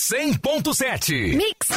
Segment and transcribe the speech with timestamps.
[0.00, 1.36] 100.7.
[1.36, 1.68] Mix.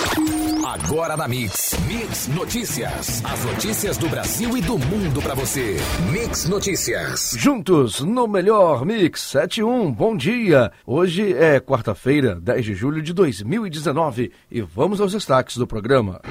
[0.65, 1.75] Agora na Mix.
[1.85, 3.21] Mix Notícias.
[3.25, 5.75] As notícias do Brasil e do mundo para você.
[6.09, 7.35] Mix Notícias.
[7.37, 9.91] Juntos no melhor Mix 71.
[9.91, 10.71] Bom dia.
[10.87, 16.21] Hoje é quarta-feira, 10 de julho de 2019 e vamos aos destaques do programa.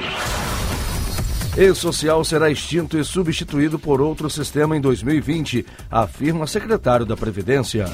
[1.59, 7.85] E-Social será extinto e substituído por outro sistema em 2020, afirma secretário da Previdência.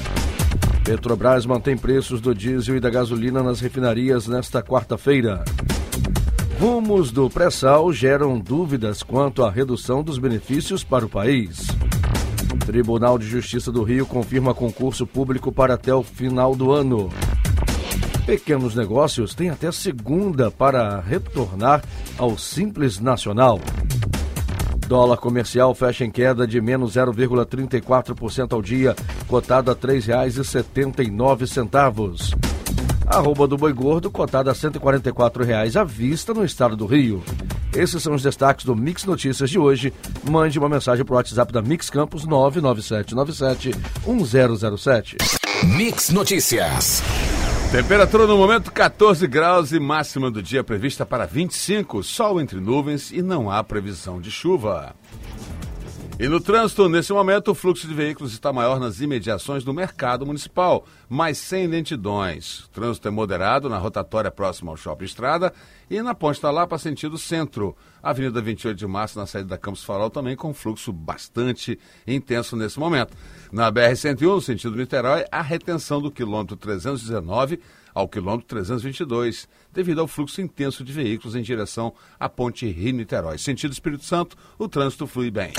[0.89, 5.45] Petrobras mantém preços do diesel e da gasolina nas refinarias nesta quarta-feira.
[6.59, 11.67] Rumos do pré-sal geram dúvidas quanto à redução dos benefícios para o país.
[12.65, 17.11] Tribunal de Justiça do Rio confirma concurso público para até o final do ano.
[18.25, 21.83] Pequenos negócios têm até segunda para retornar
[22.17, 23.59] ao Simples Nacional.
[24.89, 28.95] Dólar comercial fecha em queda de menos 0,34% ao dia,
[29.27, 32.33] cotado a R$ 3,79.
[33.05, 37.23] Arroba do boi gordo, cotado a 144 reais à vista no estado do Rio.
[37.71, 39.93] Esses são os destaques do Mix Notícias de hoje.
[40.27, 43.75] Mande uma mensagem para o WhatsApp da Mix Campos 99797
[44.07, 45.17] 1007.
[45.77, 47.03] Mix Notícias.
[47.71, 53.11] Temperatura no momento 14 graus e máxima do dia prevista para 25, sol entre nuvens
[53.11, 54.95] e não há previsão de chuva.
[56.21, 60.25] E no trânsito, nesse momento, o fluxo de veículos está maior nas imediações do mercado
[60.25, 62.65] municipal, mas sem lentidões.
[62.65, 65.53] O trânsito é moderado na rotatória próxima ao Shopping Estrada
[65.89, 67.73] e na Ponte da Lapa, sentido centro.
[68.03, 72.77] Avenida 28 de Março, na saída da Campos Farol, também com fluxo bastante intenso nesse
[72.77, 73.15] momento.
[73.49, 77.61] Na BR-101, no sentido Niterói, a retenção do quilômetro 319
[77.99, 83.37] ao quilômetro 322, devido ao fluxo intenso de veículos em direção à ponte Rio-Niterói.
[83.37, 85.51] Sentido Espírito Santo, o trânsito flui bem.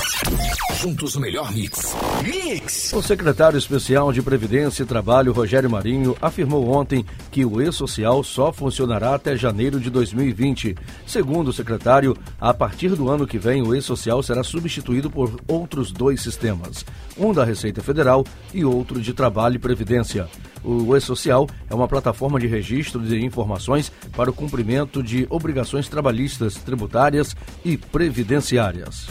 [0.80, 1.94] Juntos o melhor mix.
[2.22, 2.92] Mix!
[2.94, 8.50] O secretário especial de Previdência e Trabalho, Rogério Marinho, afirmou ontem que o E-Social só
[8.50, 10.74] funcionará até janeiro de 2020.
[11.06, 15.92] Segundo o secretário, a partir do ano que vem, o E-Social será substituído por outros
[15.92, 16.86] dois sistemas,
[17.18, 18.24] um da Receita Federal
[18.54, 20.26] e outro de Trabalho e Previdência.
[20.64, 26.54] O E-Social é uma plataforma de registro de informações para o cumprimento de obrigações trabalhistas,
[26.54, 27.34] tributárias
[27.64, 29.08] e previdenciárias.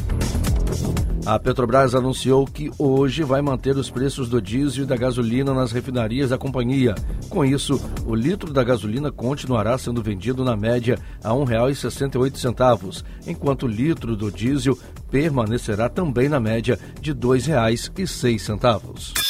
[1.25, 5.71] A Petrobras anunciou que hoje vai manter os preços do diesel e da gasolina nas
[5.71, 6.95] refinarias da companhia.
[7.29, 13.63] Com isso, o litro da gasolina continuará sendo vendido na média a R$ 1,68, enquanto
[13.63, 14.77] o litro do diesel
[15.11, 19.28] permanecerá também na média de R$ 2,06.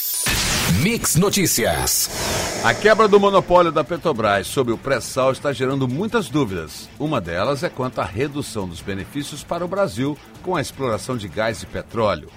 [0.78, 2.10] Mix Notícias.
[2.64, 6.88] A quebra do monopólio da Petrobras sobre o pré-sal está gerando muitas dúvidas.
[6.98, 11.28] Uma delas é quanto à redução dos benefícios para o Brasil com a exploração de
[11.28, 12.30] gás e petróleo.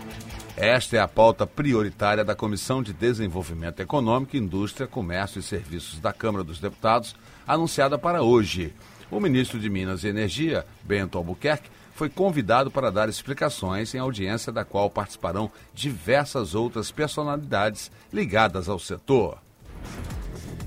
[0.57, 6.13] Esta é a pauta prioritária da Comissão de Desenvolvimento Econômico, Indústria, Comércio e Serviços da
[6.13, 7.15] Câmara dos Deputados,
[7.47, 8.75] anunciada para hoje.
[9.11, 14.53] O ministro de Minas e Energia, Bento Albuquerque, foi convidado para dar explicações em audiência
[14.53, 19.39] da qual participarão diversas outras personalidades ligadas ao setor.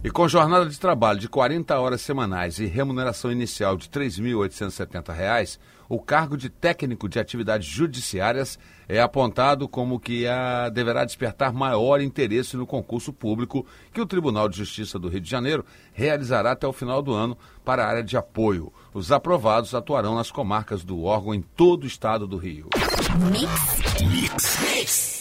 [0.06, 5.58] E com jornada de trabalho de 40 horas semanais e remuneração inicial de R$ 3.870,
[5.90, 12.00] o cargo de técnico de atividades judiciárias é apontado como que a, deverá despertar maior
[12.02, 16.68] interesse no concurso público que o Tribunal de Justiça do Rio de Janeiro realizará até
[16.68, 18.72] o final do ano para a área de apoio.
[18.94, 22.70] Os aprovados atuarão nas comarcas do órgão em todo o estado do Rio.
[23.32, 24.02] Mix.
[24.02, 24.55] Mix.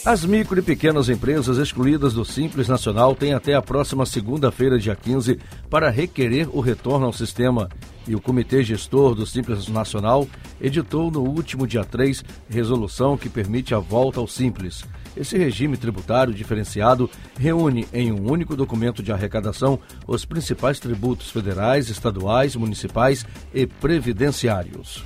[0.05, 4.95] As micro e pequenas empresas excluídas do Simples Nacional têm até a próxima segunda-feira, dia
[4.95, 7.67] 15, para requerer o retorno ao sistema.
[8.07, 10.27] E o Comitê Gestor do Simples Nacional
[10.61, 14.85] editou no último dia 3 resolução que permite a volta ao Simples.
[15.17, 21.89] Esse regime tributário diferenciado reúne em um único documento de arrecadação os principais tributos federais,
[21.89, 25.03] estaduais, municipais e previdenciários.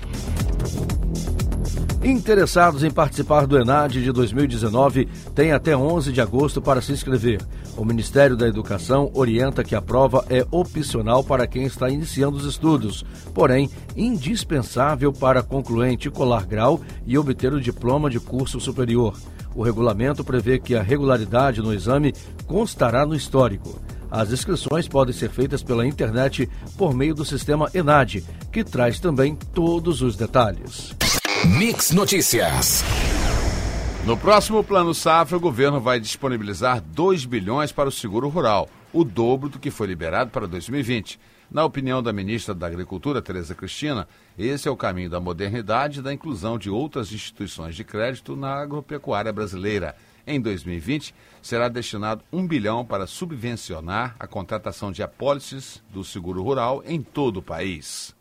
[2.01, 5.05] Interessados em participar do ENAD de 2019
[5.35, 7.41] têm até 11 de agosto para se inscrever.
[7.75, 12.45] O Ministério da Educação orienta que a prova é opcional para quem está iniciando os
[12.45, 13.03] estudos,
[13.33, 19.17] porém indispensável para concluinte colar grau e obter o diploma de curso superior.
[19.53, 22.13] O regulamento prevê que a regularidade no exame
[22.47, 23.77] constará no histórico.
[24.09, 28.23] As inscrições podem ser feitas pela internet por meio do sistema ENAD,
[28.53, 30.95] que traz também todos os detalhes.
[31.45, 32.83] Mix Notícias.
[34.05, 39.05] No próximo Plano Safra, o governo vai disponibilizar 2 bilhões para o seguro rural, o
[39.05, 41.17] dobro do que foi liberado para 2020.
[41.49, 44.05] Na opinião da ministra da Agricultura, Tereza Cristina,
[44.37, 48.55] esse é o caminho da modernidade e da inclusão de outras instituições de crédito na
[48.55, 49.95] agropecuária brasileira.
[50.27, 56.83] Em 2020, será destinado um bilhão para subvencionar a contratação de apólices do seguro rural
[56.85, 58.13] em todo o país.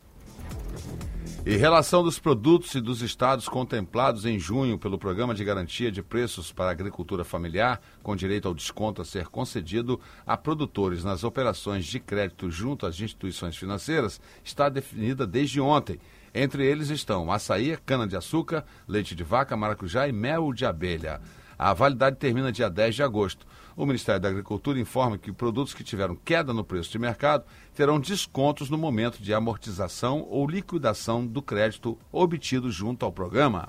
[1.51, 6.03] E relação dos produtos e dos estados contemplados em junho pelo Programa de Garantia de
[6.03, 11.25] Preços para a Agricultura Familiar, com direito ao desconto a ser concedido a produtores nas
[11.25, 15.99] operações de crédito junto às instituições financeiras, está definida desde ontem.
[16.35, 21.19] Entre eles estão açaí, cana-de-açúcar, leite de vaca, maracujá e mel de abelha.
[21.59, 23.47] A validade termina dia 10 de agosto.
[23.79, 27.45] O Ministério da Agricultura informa que produtos que tiveram queda no preço de mercado
[27.77, 33.69] terão descontos no momento de amortização ou liquidação do crédito obtido junto ao programa.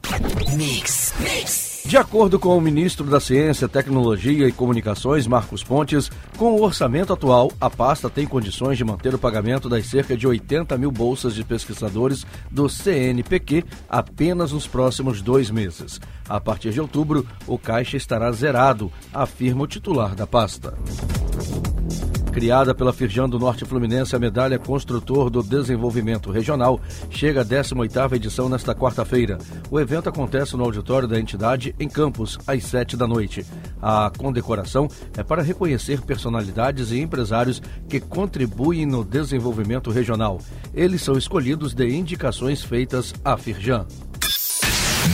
[0.57, 1.78] Mix, mix.
[1.89, 7.11] De acordo com o ministro da Ciência, Tecnologia e Comunicações, Marcos Pontes, com o orçamento
[7.11, 11.33] atual, a pasta tem condições de manter o pagamento das cerca de 80 mil bolsas
[11.33, 15.99] de pesquisadores do CNPq apenas nos próximos dois meses.
[16.29, 20.77] A partir de outubro, o caixa estará zerado, afirma o titular da pasta.
[22.39, 28.13] Criada pela Firjan do Norte Fluminense, a medalha Construtor do Desenvolvimento Regional chega à 18ª
[28.13, 29.37] edição nesta quarta-feira.
[29.69, 33.45] O evento acontece no auditório da entidade em Campos, às 7 da noite.
[33.81, 34.87] A condecoração
[35.17, 40.39] é para reconhecer personalidades e empresários que contribuem no desenvolvimento regional.
[40.73, 43.85] Eles são escolhidos de indicações feitas à Firjan.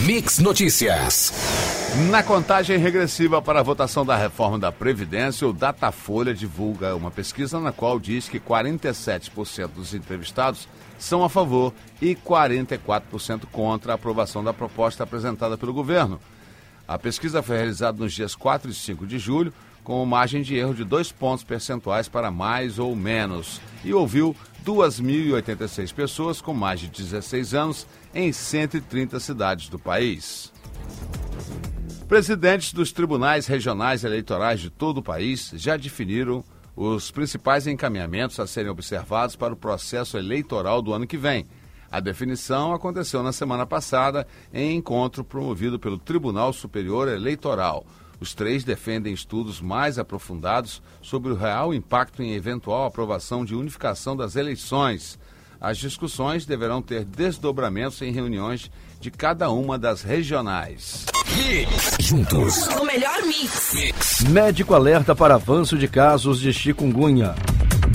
[0.06, 1.75] Mix Notícias.
[1.98, 7.58] Na contagem regressiva para a votação da reforma da Previdência, o Datafolha divulga uma pesquisa
[7.58, 14.44] na qual diz que 47% dos entrevistados são a favor e 44% contra a aprovação
[14.44, 16.20] da proposta apresentada pelo governo.
[16.86, 19.50] A pesquisa foi realizada nos dias 4 e 5 de julho,
[19.82, 25.94] com margem de erro de dois pontos percentuais para mais ou menos, e ouviu 2.086
[25.94, 30.52] pessoas com mais de 16 anos em 130 cidades do país.
[32.08, 36.44] Presidentes dos tribunais regionais eleitorais de todo o país já definiram
[36.76, 41.46] os principais encaminhamentos a serem observados para o processo eleitoral do ano que vem.
[41.90, 44.24] A definição aconteceu na semana passada
[44.54, 47.84] em encontro promovido pelo Tribunal Superior Eleitoral.
[48.20, 54.16] Os três defendem estudos mais aprofundados sobre o real impacto em eventual aprovação de unificação
[54.16, 55.18] das eleições.
[55.60, 58.70] As discussões deverão ter desdobramentos em reuniões
[59.00, 61.06] de cada uma das regionais.
[61.36, 61.96] Mix.
[62.00, 62.66] Juntos.
[62.68, 63.72] O melhor mix.
[63.74, 64.20] mix.
[64.28, 67.34] Médico alerta para avanço de casos de chikungunya.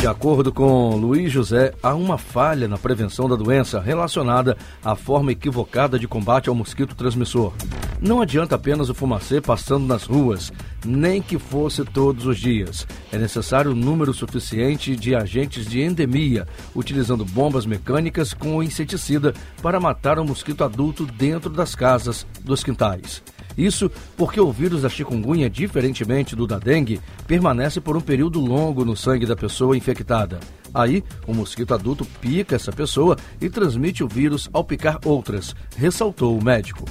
[0.01, 5.31] De acordo com Luiz José, há uma falha na prevenção da doença relacionada à forma
[5.31, 7.53] equivocada de combate ao mosquito transmissor.
[8.01, 10.51] Não adianta apenas o fumacê passando nas ruas,
[10.83, 12.87] nem que fosse todos os dias.
[13.11, 19.79] É necessário um número suficiente de agentes de endemia, utilizando bombas mecânicas com inseticida para
[19.79, 23.21] matar o mosquito adulto dentro das casas, dos quintais.
[23.57, 28.85] Isso porque o vírus da chikungunya, diferentemente do da dengue, permanece por um período longo
[28.85, 30.39] no sangue da pessoa infectada.
[30.73, 36.37] Aí, o mosquito adulto pica essa pessoa e transmite o vírus ao picar outras, ressaltou
[36.37, 36.85] o médico.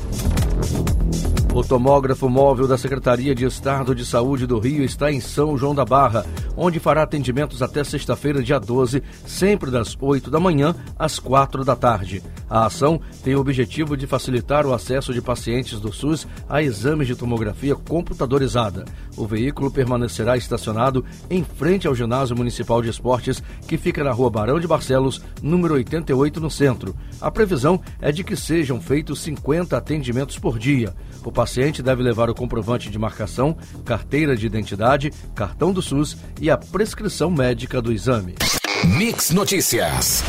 [1.53, 5.75] O tomógrafo móvel da Secretaria de Estado de Saúde do Rio está em São João
[5.75, 6.25] da Barra,
[6.57, 11.75] onde fará atendimentos até sexta-feira, dia 12, sempre das 8 da manhã às 4 da
[11.75, 12.23] tarde.
[12.49, 17.09] A ação tem o objetivo de facilitar o acesso de pacientes do SUS a exames
[17.09, 18.85] de tomografia computadorizada.
[19.17, 24.31] O veículo permanecerá estacionado em frente ao Ginásio Municipal de Esportes, que fica na rua
[24.31, 26.95] Barão de Barcelos, número 88, no centro.
[27.21, 30.95] A previsão é de que sejam feitos 50 atendimentos por dia.
[31.25, 33.57] O paciente deve levar o comprovante de marcação,
[33.87, 38.35] carteira de identidade, cartão do SUS e a prescrição médica do exame.
[38.99, 40.23] Mix Notícias.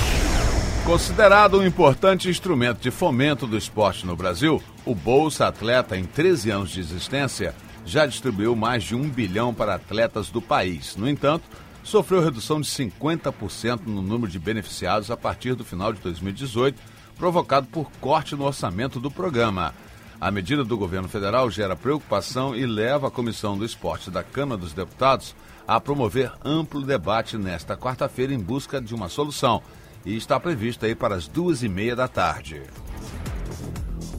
[0.86, 6.50] Considerado um importante instrumento de fomento do esporte no Brasil, o Bolsa Atleta, em 13
[6.50, 7.54] anos de existência,
[7.86, 10.96] já distribuiu mais de um bilhão para atletas do país.
[10.96, 11.44] No entanto,
[11.84, 16.80] sofreu redução de 50% no número de beneficiados a partir do final de 2018,
[17.18, 19.74] provocado por corte no orçamento do programa.
[20.22, 24.62] A medida do governo federal gera preocupação e leva a Comissão do Esporte da Câmara
[24.62, 25.36] dos Deputados
[25.68, 29.64] a promover amplo debate nesta quarta-feira em busca de uma solução.
[30.06, 32.62] E está previsto aí para as duas e meia da tarde.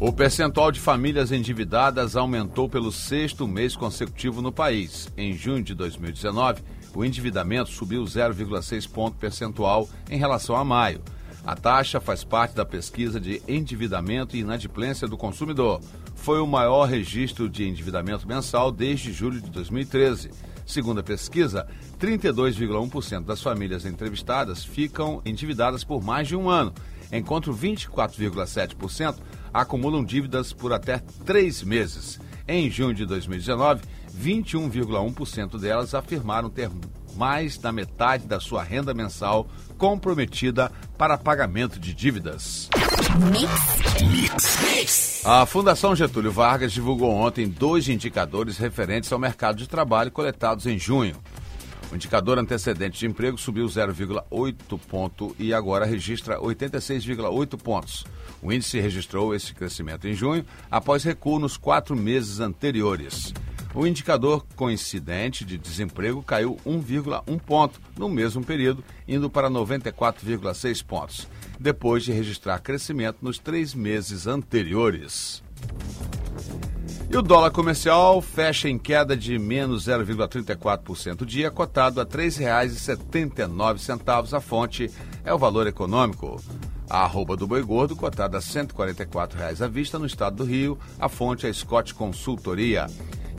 [0.01, 5.09] O percentual de famílias endividadas aumentou pelo sexto mês consecutivo no país.
[5.17, 6.65] Em junho de 2019,
[6.97, 11.01] o endividamento subiu 0,6 ponto percentual em relação a maio.
[11.45, 15.81] A taxa faz parte da pesquisa de endividamento e inadimplência do consumidor.
[16.15, 20.31] Foi o maior registro de endividamento mensal desde julho de 2013.
[20.65, 21.67] Segundo a pesquisa,
[21.99, 26.73] 32,1% das famílias entrevistadas ficam endividadas por mais de um ano,
[27.11, 29.17] enquanto 24,7%
[29.53, 32.21] acumulam dívidas por até três meses.
[32.47, 33.83] Em junho de 2019,
[34.17, 36.71] 21,1% delas afirmaram ter
[37.17, 40.71] mais da metade da sua renda mensal comprometida
[41.03, 42.71] para pagamento de dívidas.
[45.25, 50.79] A Fundação Getúlio Vargas divulgou ontem dois indicadores referentes ao mercado de trabalho coletados em
[50.79, 51.17] junho.
[51.91, 58.05] O indicador antecedente de emprego subiu 0,8 ponto e agora registra 86,8 pontos.
[58.41, 63.35] O índice registrou esse crescimento em junho após recuo nos quatro meses anteriores.
[63.75, 71.27] O indicador coincidente de desemprego caiu 1,1 ponto no mesmo período, indo para 94,6 pontos,
[71.59, 75.43] depois de registrar crescimento nos três meses anteriores.
[77.11, 84.35] E o dólar comercial fecha em queda de menos 0,34% dia, cotado a R$ 3,79.
[84.35, 84.91] A fonte
[85.25, 86.39] é o valor econômico.
[86.89, 90.79] A arroba do boi gordo, cotada a R$ 144,00 à vista no estado do Rio.
[90.99, 92.87] A fonte é Scott Consultoria.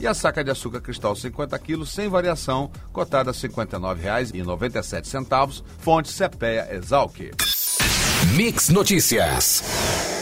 [0.00, 5.62] E a saca de açúcar cristal 50 quilos, sem variação, cotada a R$ 59,97.
[5.78, 7.30] Fonte CPEA Exalc.
[8.34, 9.62] Mix Notícias.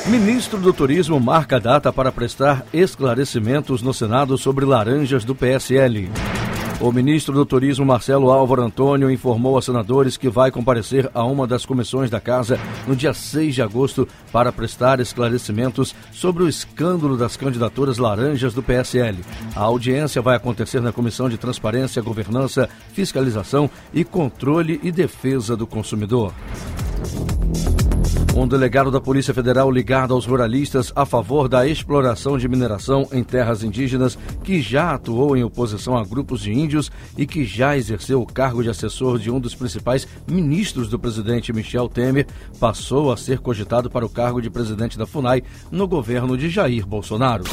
[0.06, 6.10] Ministro do Turismo marca data para prestar esclarecimentos no Senado sobre laranjas do PSL.
[6.82, 11.46] O ministro do Turismo, Marcelo Álvaro Antônio, informou a senadores que vai comparecer a uma
[11.46, 12.58] das comissões da Casa
[12.88, 18.64] no dia 6 de agosto para prestar esclarecimentos sobre o escândalo das candidaturas laranjas do
[18.64, 19.20] PSL.
[19.54, 25.68] A audiência vai acontecer na Comissão de Transparência, Governança, Fiscalização e Controle e Defesa do
[25.68, 26.34] Consumidor.
[28.34, 33.22] Um delegado da Polícia Federal ligado aos ruralistas a favor da exploração de mineração em
[33.22, 38.22] terras indígenas, que já atuou em oposição a grupos de índios e que já exerceu
[38.22, 42.26] o cargo de assessor de um dos principais ministros do presidente Michel Temer,
[42.58, 46.86] passou a ser cogitado para o cargo de presidente da FUNAI no governo de Jair
[46.86, 47.44] Bolsonaro.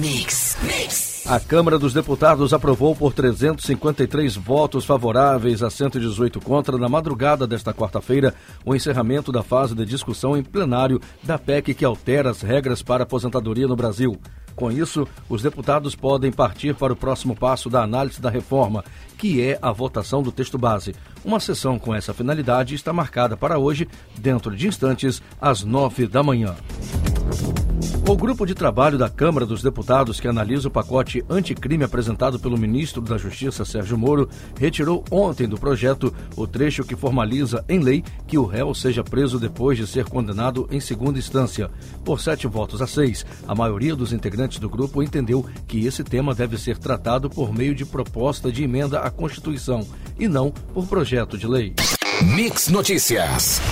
[0.00, 1.03] Mix, mix.
[1.26, 7.72] A Câmara dos Deputados aprovou por 353 votos favoráveis a 118 contra na madrugada desta
[7.72, 12.82] quarta-feira o encerramento da fase de discussão em plenário da PEC que altera as regras
[12.82, 14.20] para aposentadoria no Brasil.
[14.54, 18.84] Com isso, os deputados podem partir para o próximo passo da análise da reforma,
[19.16, 20.94] que é a votação do texto base.
[21.24, 23.88] Uma sessão com essa finalidade está marcada para hoje,
[24.18, 26.54] dentro de instantes, às nove da manhã.
[28.06, 32.58] O grupo de trabalho da Câmara dos Deputados, que analisa o pacote anticrime apresentado pelo
[32.58, 34.28] ministro da Justiça, Sérgio Moro,
[34.60, 39.38] retirou ontem do projeto o trecho que formaliza em lei que o réu seja preso
[39.38, 41.70] depois de ser condenado em segunda instância.
[42.04, 46.34] Por sete votos a seis, a maioria dos integrantes do grupo entendeu que esse tema
[46.34, 49.80] deve ser tratado por meio de proposta de emenda à Constituição
[50.18, 51.72] e não por projeto de lei.
[52.22, 53.62] Mix Notícias.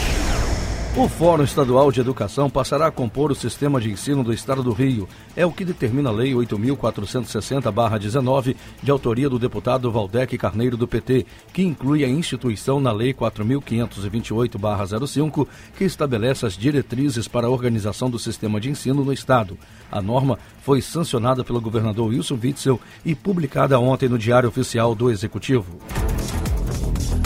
[0.95, 4.73] O Fórum Estadual de Educação passará a compor o sistema de ensino do Estado do
[4.73, 5.09] Rio.
[5.35, 11.25] É o que determina a Lei 8.460-19, de autoria do deputado Valdec Carneiro do PT,
[11.51, 18.19] que inclui a instituição na Lei 4.528-05, que estabelece as diretrizes para a organização do
[18.19, 19.57] sistema de ensino no Estado.
[19.91, 25.11] A norma foi sancionada pelo governador Wilson Witzel e publicada ontem no Diário Oficial do
[25.11, 25.79] Executivo.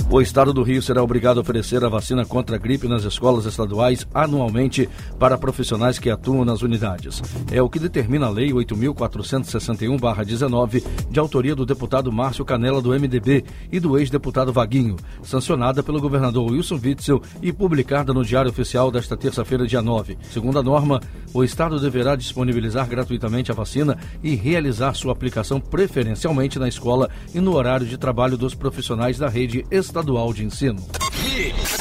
[0.08, 3.44] O Estado do Rio será obrigado a oferecer a vacina contra a gripe nas escolas
[3.44, 7.20] estaduais anualmente para profissionais que atuam nas unidades.
[7.50, 13.44] É o que determina a Lei 8.461-19, de autoria do deputado Márcio Canela, do MDB,
[13.70, 14.94] e do ex-deputado Vaguinho,
[15.24, 20.16] sancionada pelo governador Wilson Witzel e publicada no Diário Oficial desta terça-feira, dia 9.
[20.30, 21.00] Segundo a norma,
[21.36, 27.40] o Estado deverá disponibilizar gratuitamente a vacina e realizar sua aplicação preferencialmente na escola e
[27.40, 30.82] no horário de trabalho dos profissionais da rede estadual de Ensino.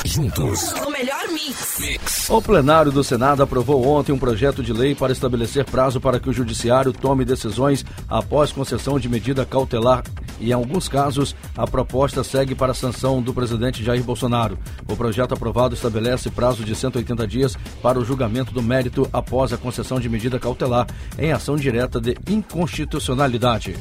[0.05, 0.73] Juntos.
[0.85, 2.29] O melhor mix.
[2.29, 6.29] O plenário do Senado aprovou ontem um projeto de lei para estabelecer prazo para que
[6.29, 10.03] o Judiciário tome decisões após concessão de medida cautelar
[10.39, 14.57] e, em alguns casos, a proposta segue para a sanção do presidente Jair Bolsonaro.
[14.87, 19.57] O projeto aprovado estabelece prazo de 180 dias para o julgamento do mérito após a
[19.57, 20.87] concessão de medida cautelar
[21.17, 23.75] em ação direta de inconstitucionalidade.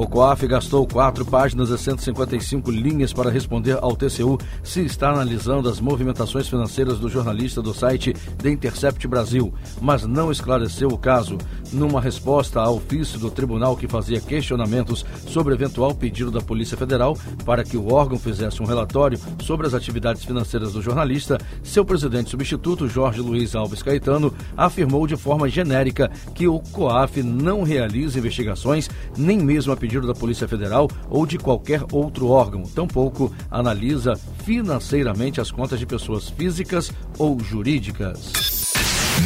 [0.00, 5.68] O COAF gastou quatro páginas e 155 linhas para responder ao TCU se está analisando
[5.68, 11.36] as movimentações financeiras do jornalista do site The Intercept Brasil, mas não esclareceu o caso.
[11.70, 17.14] Numa resposta ao ofício do tribunal que fazia questionamentos sobre eventual pedido da Polícia Federal
[17.44, 22.30] para que o órgão fizesse um relatório sobre as atividades financeiras do jornalista, seu presidente
[22.30, 28.88] substituto, Jorge Luiz Alves Caetano, afirmou de forma genérica que o COAF não realiza investigações,
[29.14, 35.40] nem mesmo a pedido da Polícia Federal ou de qualquer outro órgão, tampouco analisa financeiramente
[35.40, 38.72] as contas de pessoas físicas ou jurídicas.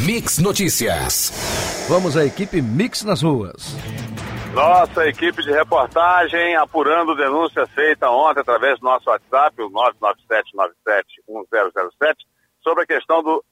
[0.06, 1.32] Mix Notícias.
[1.88, 3.76] Vamos à equipe Mix nas ruas.
[4.54, 12.14] Nossa equipe de reportagem apurando denúncia feita ontem através do nosso WhatsApp, o 997971007,
[12.62, 13.44] sobre a questão do,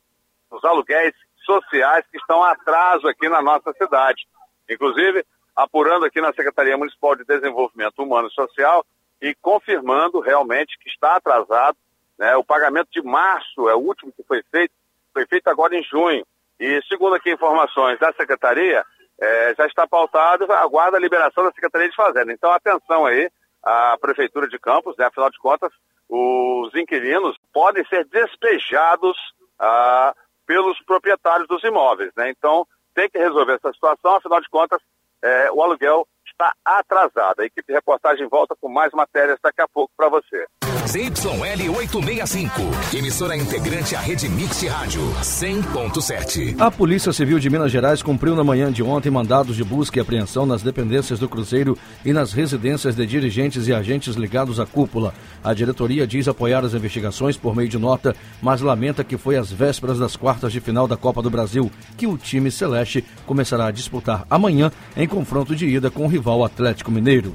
[0.50, 1.12] dos aluguéis
[1.44, 4.22] sociais que estão a atraso aqui na nossa cidade.
[4.70, 8.84] Inclusive, apurando aqui na Secretaria Municipal de Desenvolvimento Humano e Social
[9.20, 11.76] e confirmando realmente que está atrasado.
[12.18, 12.34] Né?
[12.36, 14.72] O pagamento de março é o último que foi feito,
[15.12, 16.24] foi feito agora em junho.
[16.58, 18.84] E segundo aqui informações da Secretaria,
[19.20, 22.32] é, já está pautado, aguarda a liberação da Secretaria de Fazenda.
[22.32, 23.30] Então, atenção aí,
[23.62, 25.06] a Prefeitura de Campos, né?
[25.06, 25.72] afinal de contas,
[26.08, 29.16] os inquilinos podem ser despejados
[29.58, 30.14] ah,
[30.46, 32.10] pelos proprietários dos imóveis.
[32.16, 32.30] Né?
[32.30, 34.80] Então, tem que resolver essa situação, afinal de contas,
[35.22, 37.40] é, o aluguel está atrasado.
[37.40, 40.46] A equipe de reportagem volta com mais matérias daqui a pouco para você.
[40.86, 42.52] ZYL 865,
[42.96, 46.60] emissora integrante à rede Mix de Rádio 100.7.
[46.60, 50.02] A Polícia Civil de Minas Gerais cumpriu na manhã de ontem mandados de busca e
[50.02, 55.14] apreensão nas dependências do Cruzeiro e nas residências de dirigentes e agentes ligados à cúpula.
[55.42, 59.50] A diretoria diz apoiar as investigações por meio de nota, mas lamenta que foi às
[59.50, 63.72] vésperas das quartas de final da Copa do Brasil que o time celeste começará a
[63.72, 67.32] disputar amanhã em confronto de ida com o rival Atlético Mineiro.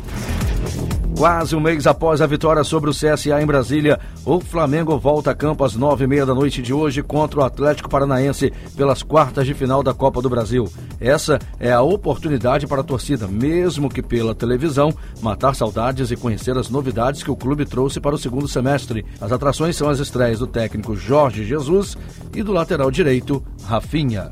[1.18, 5.36] Quase um mês após a vitória sobre o CSA em Brasília, o Flamengo volta a
[5.36, 9.48] campo às nove e meia da noite de hoje contra o Atlético Paranaense pelas quartas
[9.48, 10.72] de final da Copa do Brasil.
[11.02, 16.56] Essa é a oportunidade para a torcida, mesmo que pela televisão, matar saudades e conhecer
[16.56, 19.04] as novidades que o clube trouxe para o segundo semestre.
[19.20, 21.98] As atrações são as estreias do técnico Jorge Jesus
[22.36, 24.30] e do lateral direito, Rafinha.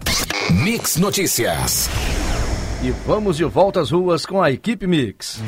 [0.52, 1.90] Mix Notícias.
[2.84, 5.42] E vamos de volta às ruas com a equipe Mix.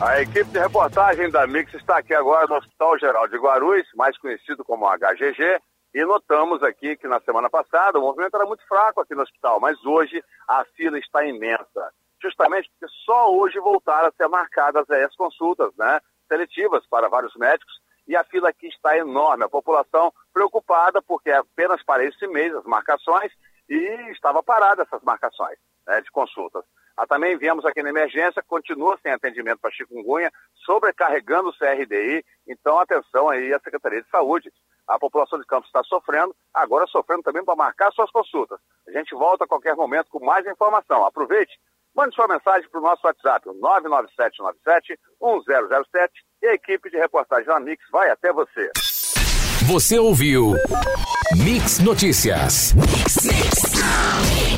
[0.00, 4.16] A equipe de reportagem da Mix está aqui agora no Hospital Geral de Guarulhos, mais
[4.16, 5.60] conhecido como HGG,
[5.92, 9.58] e notamos aqui que na semana passada o movimento era muito fraco aqui no hospital,
[9.58, 11.92] mas hoje a fila está imensa.
[12.22, 17.74] Justamente porque só hoje voltaram a ser marcadas as consultas né, seletivas para vários médicos
[18.06, 19.42] e a fila aqui está enorme.
[19.42, 23.32] A população preocupada porque é apenas para esse mês as marcações
[23.68, 26.64] e estava parada essas marcações né, de consultas.
[26.98, 30.32] Ah, também viemos aqui na emergência, continua sem atendimento para chikungunya,
[30.66, 32.24] sobrecarregando o CRDI.
[32.48, 34.52] Então, atenção aí à Secretaria de Saúde.
[34.88, 38.58] A população de Campos está sofrendo, agora sofrendo também para marcar suas consultas.
[38.88, 41.06] A gente volta a qualquer momento com mais informação.
[41.06, 41.52] Aproveite,
[41.94, 43.48] mande sua mensagem para o nosso WhatsApp,
[45.20, 46.08] 99797-1007,
[46.42, 48.72] e a equipe de reportagem da Mix vai até você.
[49.68, 50.54] Você ouviu
[51.44, 52.72] Mix Notícias.
[52.74, 54.57] Mix, mix.